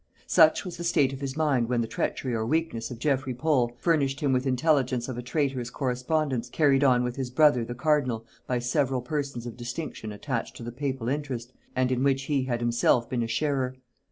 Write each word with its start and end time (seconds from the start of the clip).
Such 0.25 0.65
was 0.65 0.77
the 0.77 0.83
state 0.83 1.13
of 1.13 1.21
his 1.21 1.37
mind 1.37 1.69
when 1.69 1.81
the 1.81 1.87
treachery 1.87 2.33
or 2.33 2.43
weakness 2.43 2.89
of 2.89 2.97
Geffrey 2.97 3.35
Pole 3.35 3.75
furnished 3.77 4.19
him 4.19 4.33
with 4.33 4.47
intelligence 4.47 5.07
of 5.07 5.15
a 5.15 5.21
traitorous 5.21 5.69
correspondence 5.69 6.49
carried 6.49 6.83
on 6.83 7.03
with 7.03 7.17
his 7.17 7.29
brother 7.29 7.63
the 7.63 7.75
cardinal 7.75 8.25
by 8.47 8.57
several 8.57 9.03
persons 9.03 9.45
of 9.45 9.55
distinction 9.57 10.11
attached 10.11 10.55
to 10.57 10.63
the 10.63 10.71
papal 10.71 11.07
interest, 11.07 11.53
and 11.75 11.91
in 11.91 12.01
which 12.01 12.23
he 12.23 12.45
had 12.45 12.61
himself 12.61 13.11
been 13.11 13.21
a 13.21 13.27
sharer. 13.27 13.75